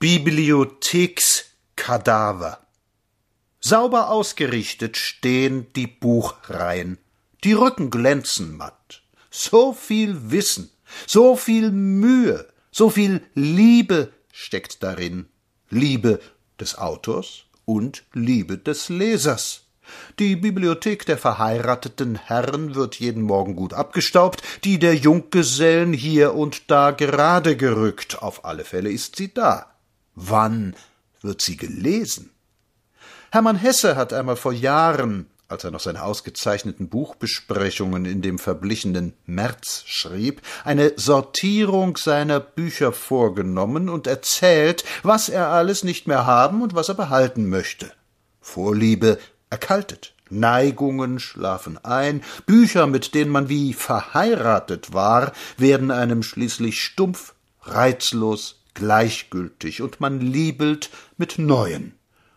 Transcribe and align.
Bibliothekskadaver. 0.00 2.60
Sauber 3.58 4.10
ausgerichtet 4.10 4.96
stehen 4.96 5.66
die 5.74 5.88
Buchreihen. 5.88 6.98
Die 7.42 7.54
Rücken 7.54 7.90
glänzen 7.90 8.56
matt. 8.56 9.02
So 9.28 9.72
viel 9.72 10.30
Wissen, 10.30 10.70
so 11.04 11.34
viel 11.34 11.72
Mühe, 11.72 12.46
so 12.70 12.90
viel 12.90 13.22
Liebe 13.34 14.12
steckt 14.32 14.84
darin. 14.84 15.26
Liebe 15.68 16.20
des 16.60 16.78
Autors 16.78 17.46
und 17.64 18.04
Liebe 18.12 18.56
des 18.56 18.90
Lesers. 18.90 19.64
Die 20.20 20.36
Bibliothek 20.36 21.06
der 21.06 21.18
verheirateten 21.18 22.14
Herren 22.14 22.76
wird 22.76 23.00
jeden 23.00 23.22
Morgen 23.22 23.56
gut 23.56 23.74
abgestaubt, 23.74 24.42
die 24.62 24.78
der 24.78 24.94
Junggesellen 24.94 25.92
hier 25.92 26.36
und 26.36 26.70
da 26.70 26.92
gerade 26.92 27.56
gerückt. 27.56 28.22
Auf 28.22 28.44
alle 28.44 28.64
Fälle 28.64 28.92
ist 28.92 29.16
sie 29.16 29.34
da. 29.34 29.74
Wann 30.20 30.74
wird 31.22 31.42
sie 31.42 31.56
gelesen? 31.56 32.30
Hermann 33.30 33.54
Hesse 33.54 33.94
hat 33.94 34.12
einmal 34.12 34.34
vor 34.34 34.52
Jahren, 34.52 35.30
als 35.46 35.62
er 35.62 35.70
noch 35.70 35.78
seine 35.78 36.02
ausgezeichneten 36.02 36.88
Buchbesprechungen 36.88 38.04
in 38.04 38.20
dem 38.20 38.40
verblichenen 38.40 39.12
März 39.26 39.84
schrieb, 39.86 40.42
eine 40.64 40.92
Sortierung 40.96 41.96
seiner 41.96 42.40
Bücher 42.40 42.92
vorgenommen 42.92 43.88
und 43.88 44.08
erzählt, 44.08 44.84
was 45.04 45.28
er 45.28 45.50
alles 45.50 45.84
nicht 45.84 46.08
mehr 46.08 46.26
haben 46.26 46.62
und 46.62 46.74
was 46.74 46.88
er 46.88 46.96
behalten 46.96 47.48
möchte. 47.48 47.92
Vorliebe 48.40 49.20
erkaltet. 49.50 50.14
Neigungen 50.30 51.20
schlafen 51.20 51.78
ein, 51.84 52.24
Bücher, 52.44 52.88
mit 52.88 53.14
denen 53.14 53.30
man 53.30 53.48
wie 53.48 53.72
verheiratet 53.72 54.92
war, 54.92 55.32
werden 55.58 55.92
einem 55.92 56.24
schließlich 56.24 56.82
stumpf, 56.82 57.34
reizlos, 57.62 58.57
gleichgültig 58.78 59.82
und 59.82 60.00
man 60.00 60.20
liebelt 60.20 60.90
mit 61.16 61.38
neuen. 61.38 61.94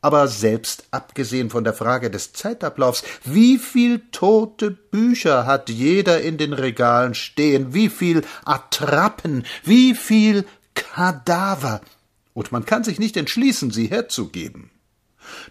Aber 0.00 0.26
selbst 0.26 0.86
abgesehen 0.90 1.48
von 1.48 1.62
der 1.62 1.74
Frage 1.74 2.10
des 2.10 2.32
Zeitablaufs, 2.32 3.04
wie 3.24 3.56
viel 3.58 4.00
tote 4.10 4.72
Bücher 4.72 5.46
hat 5.46 5.70
jeder 5.70 6.20
in 6.20 6.38
den 6.38 6.52
Regalen 6.52 7.14
stehen, 7.14 7.72
wie 7.72 7.88
viel 7.88 8.22
Attrappen, 8.44 9.44
wie 9.62 9.94
viel 9.94 10.44
Kadaver, 10.74 11.80
und 12.34 12.50
man 12.50 12.64
kann 12.64 12.82
sich 12.82 12.98
nicht 12.98 13.16
entschließen, 13.16 13.70
sie 13.70 13.86
herzugeben. 13.88 14.71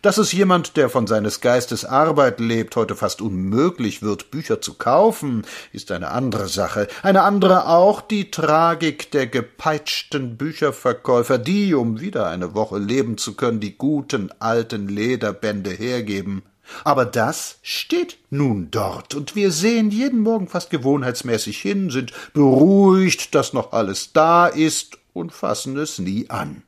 Dass 0.02 0.18
es 0.18 0.32
jemand, 0.32 0.78
der 0.78 0.90
von 0.90 1.08
seines 1.08 1.42
Geistes 1.42 1.86
Arbeit 1.86 2.40
lebt, 2.40 2.76
heute 2.76 2.96
fast 2.96 3.22
unmöglich 3.22 4.02
wird, 4.02 4.32
Bücher 4.32 4.62
zu 4.62 4.76
kaufen, 4.76 5.44
ist 5.72 5.92
eine 5.92 6.12
andere 6.12 6.48
Sache. 6.48 6.88
Eine 7.04 7.24
andere 7.24 7.68
auch 7.68 8.02
die 8.02 8.32
Tragik 8.32 9.12
der 9.12 9.28
gepeitschten 9.28 10.38
Bücherverkäufer, 10.38 11.38
die, 11.38 11.74
um 11.74 12.00
wieder 12.00 12.28
eine 12.28 12.54
Woche 12.54 12.78
leben 12.78 13.18
zu 13.18 13.36
können, 13.36 13.60
die 13.60 13.78
guten 13.78 14.32
alten 14.40 14.88
Lederbände 14.88 15.72
hergeben. 15.72 16.44
Aber 16.84 17.06
das 17.06 17.60
steht 17.62 18.18
nun 18.30 18.70
dort, 18.72 19.14
und 19.14 19.36
wir 19.36 19.52
sehen 19.52 19.92
jeden 19.92 20.22
Morgen 20.22 20.48
fast 20.48 20.70
gewohnheitsmäßig 20.70 21.60
hin, 21.60 21.90
sind 21.90 22.14
beruhigt, 22.34 23.36
dass 23.36 23.54
noch 23.54 23.74
alles 23.74 24.14
da 24.14 24.48
ist 24.48 24.98
und 25.14 25.34
fassen 25.34 25.78
es 25.78 26.00
nie 26.00 26.30
an. 26.30 26.64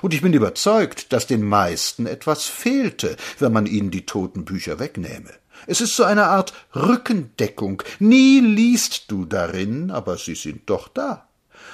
Und 0.00 0.14
ich 0.14 0.22
bin 0.22 0.32
überzeugt, 0.32 1.12
dass 1.12 1.26
den 1.26 1.42
meisten 1.42 2.06
etwas 2.06 2.46
fehlte, 2.46 3.16
wenn 3.38 3.52
man 3.52 3.66
ihnen 3.66 3.90
die 3.90 4.06
toten 4.06 4.44
Bücher 4.44 4.78
wegnähme. 4.78 5.30
Es 5.66 5.80
ist 5.80 5.96
so 5.96 6.04
eine 6.04 6.26
Art 6.26 6.52
Rückendeckung. 6.74 7.82
Nie 7.98 8.40
liest 8.40 9.10
du 9.10 9.24
darin, 9.24 9.90
aber 9.90 10.18
sie 10.18 10.34
sind 10.34 10.68
doch 10.68 10.88
da. 10.88 11.28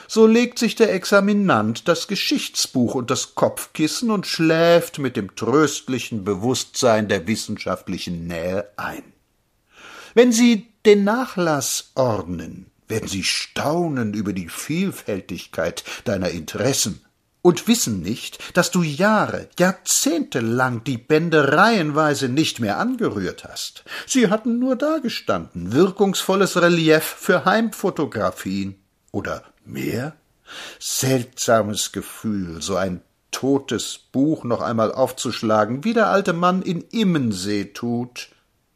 So 0.06 0.26
legt 0.26 0.58
sich 0.58 0.74
der 0.74 0.92
Examinant 0.92 1.88
das 1.88 2.08
Geschichtsbuch 2.08 2.94
und 2.94 3.10
das 3.10 3.34
Kopfkissen 3.34 4.10
und 4.10 4.26
schläft 4.26 4.98
mit 4.98 5.16
dem 5.16 5.34
tröstlichen 5.36 6.24
Bewusstsein 6.24 7.08
der 7.08 7.26
wissenschaftlichen 7.26 8.26
Nähe 8.26 8.70
ein. 8.76 9.02
Wenn 10.14 10.32
Sie 10.32 10.68
den 10.84 11.04
Nachlass 11.04 11.92
ordnen, 11.94 12.70
werden 12.88 13.08
Sie 13.08 13.22
staunen 13.22 14.14
über 14.14 14.32
die 14.32 14.48
Vielfältigkeit 14.48 15.84
deiner 16.04 16.30
Interessen 16.30 17.04
und 17.48 17.66
wissen 17.66 18.02
nicht, 18.02 18.54
dass 18.54 18.70
du 18.70 18.82
Jahre, 18.82 19.48
Jahrzehnte 19.58 20.40
lang 20.40 20.84
die 20.84 20.98
Bände 20.98 21.54
reihenweise 21.54 22.28
nicht 22.28 22.60
mehr 22.60 22.78
angerührt 22.78 23.44
hast. 23.44 23.84
Sie 24.06 24.28
hatten 24.28 24.58
nur 24.58 24.76
dagestanden, 24.76 25.72
wirkungsvolles 25.72 26.60
Relief 26.60 27.02
für 27.04 27.46
Heimfotografien. 27.46 28.78
Oder 29.12 29.44
mehr? 29.64 30.14
Seltsames 30.78 31.92
Gefühl, 31.92 32.60
so 32.60 32.76
ein 32.76 33.00
totes 33.30 33.96
Buch 33.96 34.44
noch 34.44 34.60
einmal 34.60 34.92
aufzuschlagen, 34.92 35.84
wie 35.84 35.94
der 35.94 36.08
alte 36.08 36.34
Mann 36.34 36.60
in 36.60 36.82
Immensee 36.82 37.64
tut, 37.64 38.28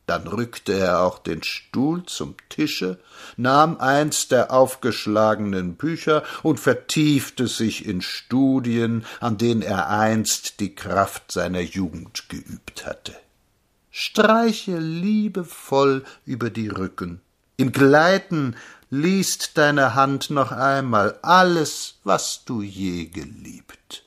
dann 0.07 0.27
rückte 0.27 0.73
er 0.73 1.01
auch 1.03 1.19
den 1.19 1.43
Stuhl 1.43 2.05
zum 2.07 2.35
Tische, 2.49 2.99
nahm 3.37 3.79
eins 3.79 4.29
der 4.29 4.51
aufgeschlagenen 4.51 5.77
Bücher 5.77 6.25
und 6.43 6.59
vertiefte 6.59 7.47
sich 7.47 7.87
in 7.87 8.03
Studien, 8.03 9.05
an 9.21 9.39
denen 9.39 9.63
er 9.63 9.89
einst 9.89 10.61
die 10.61 10.75
Kraft 10.75 11.31
seiner 11.31 11.61
Jugend 11.61 12.29
geübt 12.29 12.85
hatte. 12.85 13.15
Streiche 13.91 14.79
liebevoll 14.79 16.05
über 16.25 16.51
die 16.51 16.69
Rücken. 16.69 17.21
Im 17.57 17.73
Gleiten 17.73 18.57
liest 18.91 19.57
deine 19.57 19.95
Hand 19.95 20.31
noch 20.31 20.51
einmal 20.51 21.19
alles, 21.23 21.99
was 22.03 22.45
du 22.45 22.63
je 22.63 23.07
geliebt. 23.07 24.05